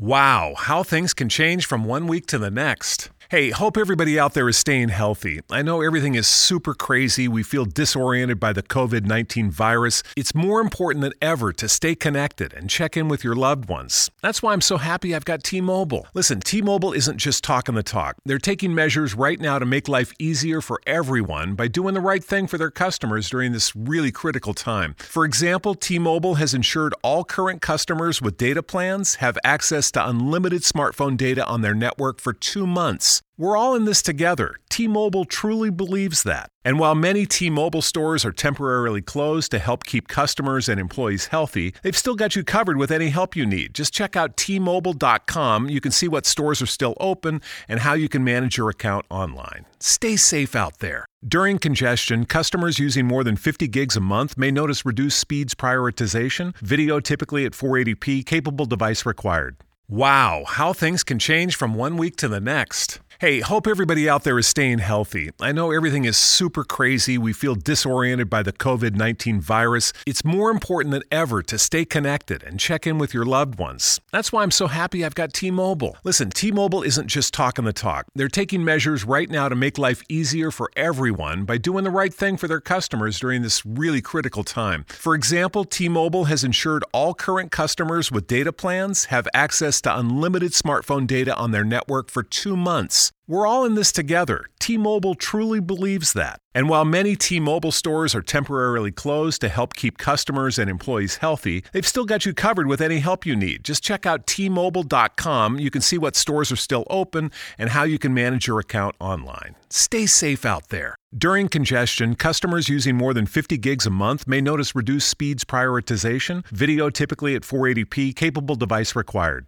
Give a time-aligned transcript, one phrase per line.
[0.00, 3.10] Wow, how things can change from one week to the next.
[3.30, 5.38] Hey, hope everybody out there is staying healthy.
[5.52, 7.28] I know everything is super crazy.
[7.28, 10.02] We feel disoriented by the COVID 19 virus.
[10.16, 14.10] It's more important than ever to stay connected and check in with your loved ones.
[14.20, 16.08] That's why I'm so happy I've got T Mobile.
[16.12, 19.86] Listen, T Mobile isn't just talking the talk, they're taking measures right now to make
[19.86, 24.10] life easier for everyone by doing the right thing for their customers during this really
[24.10, 24.96] critical time.
[24.98, 30.04] For example, T Mobile has ensured all current customers with data plans have access to
[30.04, 33.19] unlimited smartphone data on their network for two months.
[33.36, 34.56] We're all in this together.
[34.68, 36.50] T Mobile truly believes that.
[36.62, 41.28] And while many T Mobile stores are temporarily closed to help keep customers and employees
[41.28, 43.74] healthy, they've still got you covered with any help you need.
[43.74, 45.70] Just check out T-Mobile.com.
[45.70, 49.06] You can see what stores are still open and how you can manage your account
[49.10, 49.64] online.
[49.78, 51.06] Stay safe out there.
[51.26, 56.54] During congestion, customers using more than 50 gigs a month may notice reduced speeds prioritization,
[56.58, 59.56] video typically at 480p, capable device required.
[59.88, 63.00] Wow, how things can change from one week to the next.
[63.20, 65.28] Hey, hope everybody out there is staying healthy.
[65.42, 67.18] I know everything is super crazy.
[67.18, 69.92] We feel disoriented by the COVID 19 virus.
[70.06, 74.00] It's more important than ever to stay connected and check in with your loved ones.
[74.10, 75.98] That's why I'm so happy I've got T Mobile.
[76.02, 79.76] Listen, T Mobile isn't just talking the talk, they're taking measures right now to make
[79.76, 84.00] life easier for everyone by doing the right thing for their customers during this really
[84.00, 84.86] critical time.
[84.88, 89.94] For example, T Mobile has ensured all current customers with data plans have access to
[89.94, 93.09] unlimited smartphone data on their network for two months.
[93.26, 94.46] We're all in this together.
[94.58, 96.40] T Mobile truly believes that.
[96.52, 101.16] And while many T Mobile stores are temporarily closed to help keep customers and employees
[101.18, 103.62] healthy, they've still got you covered with any help you need.
[103.62, 105.58] Just check out T-Mobile.com.
[105.58, 108.96] You can see what stores are still open and how you can manage your account
[108.98, 109.54] online.
[109.68, 110.96] Stay safe out there.
[111.16, 116.44] During congestion, customers using more than 50 gigs a month may notice reduced speeds prioritization,
[116.48, 119.46] video typically at 480p, capable device required.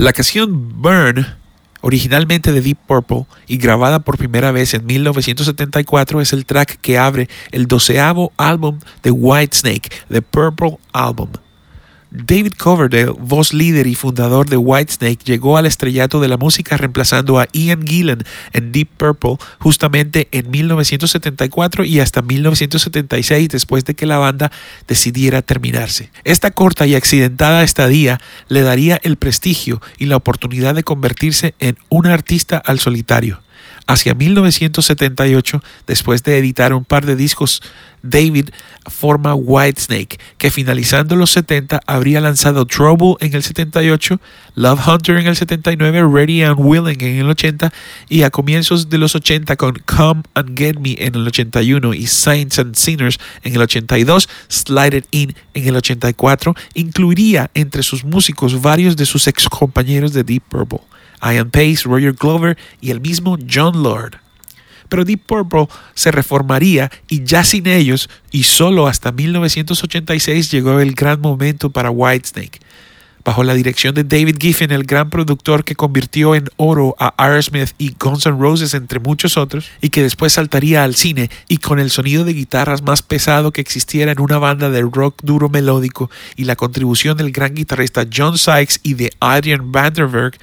[0.00, 1.26] La canción Burn,
[1.82, 6.96] originalmente de Deep Purple y grabada por primera vez en 1974, es el track que
[6.96, 11.28] abre el doceavo álbum de Whitesnake, The Purple Album.
[12.10, 17.38] David Coverdale, voz líder y fundador de Whitesnake, llegó al estrellato de la música reemplazando
[17.38, 24.06] a Ian Gillan en Deep Purple justamente en 1974 y hasta 1976 después de que
[24.06, 24.50] la banda
[24.88, 26.10] decidiera terminarse.
[26.24, 31.78] Esta corta y accidentada estadía le daría el prestigio y la oportunidad de convertirse en
[31.90, 33.40] un artista al solitario.
[33.86, 37.60] Hacia 1978, después de editar un par de discos,
[38.02, 38.50] David
[38.86, 44.20] forma Whitesnake, que finalizando los 70 habría lanzado Trouble en el 78,
[44.54, 47.72] Love Hunter en el 79, Ready and Willing en el 80
[48.08, 52.06] y a comienzos de los 80 con Come and Get Me en el 81 y
[52.06, 58.04] Saints and Sinners en el 82, Slide It In en el 84, incluiría entre sus
[58.04, 60.80] músicos varios de sus ex compañeros de Deep Purple.
[61.22, 64.18] Ian Pace, Roger Glover y el mismo John Lord.
[64.88, 70.94] Pero Deep Purple se reformaría y ya sin ellos y solo hasta 1986 llegó el
[70.94, 72.60] gran momento para Whitesnake.
[73.22, 77.72] Bajo la dirección de David Giffen, el gran productor que convirtió en oro a Aerosmith
[77.76, 81.78] y Guns N' Roses entre muchos otros, y que después saltaría al cine y con
[81.78, 86.10] el sonido de guitarras más pesado que existiera en una banda de rock duro melódico
[86.34, 90.38] y la contribución del gran guitarrista John Sykes y de Adrian Vanderberg,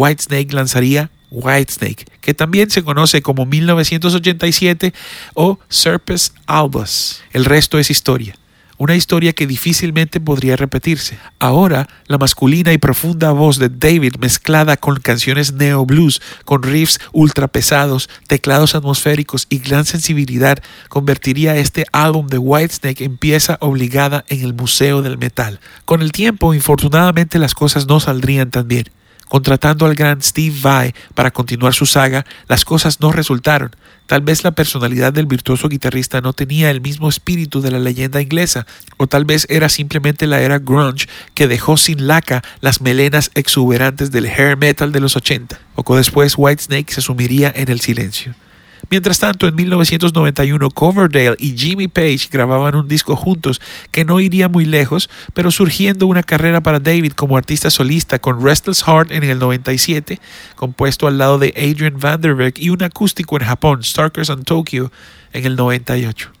[0.00, 4.94] Whitesnake lanzaría Whitesnake, que también se conoce como 1987
[5.34, 7.20] o Serpes Albus.
[7.32, 8.34] El resto es historia.
[8.78, 11.18] Una historia que difícilmente podría repetirse.
[11.38, 16.98] Ahora, la masculina y profunda voz de David mezclada con canciones neo blues, con riffs
[17.12, 24.24] ultra pesados, teclados atmosféricos y gran sensibilidad, convertiría este álbum de Whitesnake en pieza obligada
[24.28, 25.60] en el Museo del Metal.
[25.84, 28.86] Con el tiempo, infortunadamente, las cosas no saldrían tan bien.
[29.30, 33.70] Contratando al gran Steve Vai para continuar su saga, las cosas no resultaron.
[34.06, 38.20] Tal vez la personalidad del virtuoso guitarrista no tenía el mismo espíritu de la leyenda
[38.20, 38.66] inglesa,
[38.96, 44.10] o tal vez era simplemente la era grunge que dejó sin laca las melenas exuberantes
[44.10, 45.60] del hair metal de los 80.
[45.76, 48.34] Poco después Whitesnake se sumiría en el silencio.
[48.90, 53.60] Mientras tanto, en 1991, Coverdale y Jimmy Page grababan un disco juntos
[53.92, 58.44] que no iría muy lejos, pero surgiendo una carrera para David como artista solista con
[58.44, 60.18] Restless Heart en el 97,
[60.56, 64.90] compuesto al lado de Adrian Vanderberg y un acústico en Japón, Starkers and Tokyo,
[65.32, 66.32] en el 98.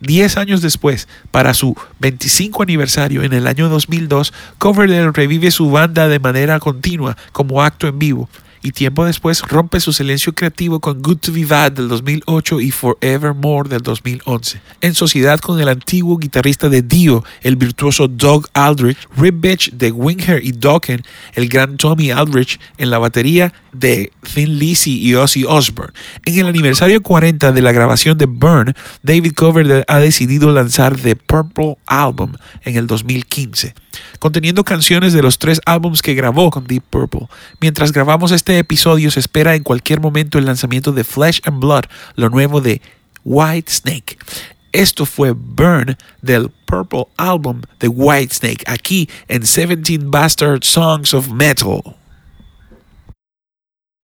[0.00, 6.08] Diez años después, para su 25 aniversario en el año 2002, Coverdale revive su banda
[6.08, 8.30] de manera continua como acto en vivo
[8.62, 12.70] y tiempo después rompe su silencio creativo con Good to Be Bad del 2008 y
[12.70, 14.60] Forevermore del 2011.
[14.80, 19.90] En sociedad con el antiguo guitarrista de Dio, el virtuoso Doug Aldrich, Rip Bitch de
[19.90, 21.02] Winger y Dokken,
[21.34, 25.94] el gran Tommy Aldrich en la batería de Thin Lizzy y Ozzy Osbourne.
[26.24, 31.16] En el aniversario 40 de la grabación de Burn, David Coverdale ha decidido lanzar The
[31.16, 32.34] Purple Album
[32.64, 33.74] en el 2015,
[34.18, 37.28] conteniendo canciones de los tres álbumes que grabó con Deep Purple.
[37.60, 41.84] Mientras grabamos este episodio se espera en cualquier momento el lanzamiento de Flesh and Blood,
[42.16, 42.80] lo nuevo de
[43.24, 44.18] White Snake.
[44.72, 51.28] Esto fue Burn del Purple Album de White Snake, aquí en 17 Bastard Songs of
[51.30, 51.96] Metal.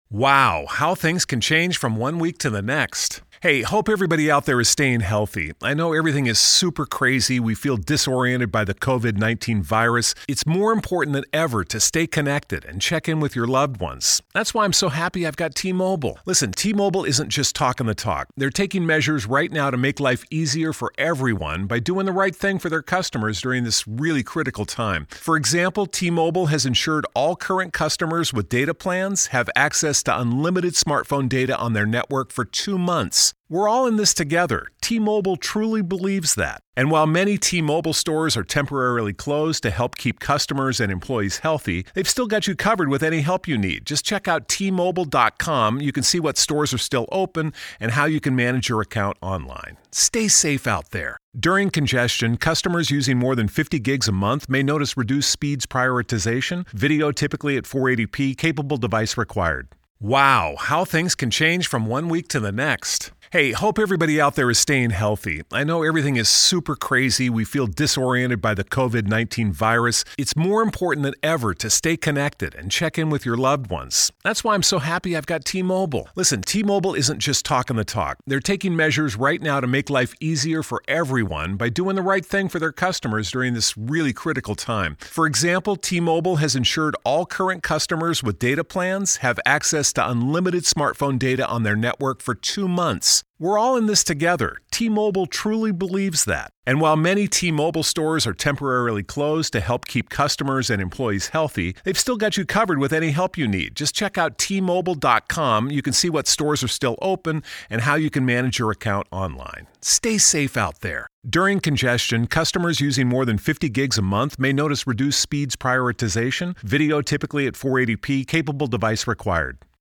[0.09, 3.21] Wow, how things can change from one week to the next.
[3.43, 5.51] Hey, hope everybody out there is staying healthy.
[5.61, 7.41] I know everything is super crazy.
[7.41, 10.15] We feel disoriented by the COVID 19 virus.
[10.29, 14.21] It's more important than ever to stay connected and check in with your loved ones.
[14.33, 16.19] That's why I'm so happy I've got T Mobile.
[16.25, 19.99] Listen, T Mobile isn't just talking the talk, they're taking measures right now to make
[19.99, 24.23] life easier for everyone by doing the right thing for their customers during this really
[24.23, 25.05] critical time.
[25.09, 30.17] For example, T Mobile has ensured all current customers with data plans have access to
[30.17, 33.32] unlimited smartphone data on their network for two months.
[33.49, 34.67] We're all in this together.
[34.81, 36.59] T Mobile truly believes that.
[36.75, 41.37] And while many T Mobile stores are temporarily closed to help keep customers and employees
[41.37, 43.85] healthy, they've still got you covered with any help you need.
[43.85, 45.81] Just check out T-Mobile.com.
[45.81, 49.17] You can see what stores are still open and how you can manage your account
[49.21, 49.77] online.
[49.91, 51.17] Stay safe out there.
[51.39, 56.67] During congestion, customers using more than 50 gigs a month may notice reduced speeds prioritization,
[56.69, 59.67] video typically at 480p, capable device required.
[59.99, 63.12] Wow, how things can change from one week to the next.
[63.33, 65.41] Hey, hope everybody out there is staying healthy.
[65.51, 67.31] I know everything is super crazy.
[67.31, 70.05] We feel disoriented by the COVID 19 virus.
[70.19, 74.11] It's more important than ever to stay connected and check in with your loved ones.
[74.23, 76.09] That's why I'm so happy I've got T Mobile.
[76.13, 79.89] Listen, T Mobile isn't just talking the talk, they're taking measures right now to make
[79.89, 84.13] life easier for everyone by doing the right thing for their customers during this really
[84.13, 84.95] critical time.
[84.99, 90.07] For example, T Mobile has ensured all current customers with data plans have access to
[90.07, 93.22] unlimited smartphone data on their network for two months.
[93.39, 94.57] We're all in this together.
[94.71, 96.49] T Mobile truly believes that.
[96.65, 101.27] And while many T Mobile stores are temporarily closed to help keep customers and employees
[101.27, 103.75] healthy, they've still got you covered with any help you need.
[103.75, 105.71] Just check out T-Mobile.com.
[105.71, 109.07] You can see what stores are still open and how you can manage your account
[109.11, 109.67] online.
[109.81, 111.07] Stay safe out there.
[111.29, 116.57] During congestion, customers using more than 50 gigs a month may notice reduced speeds prioritization,
[116.59, 119.63] video typically at 480p, capable device required.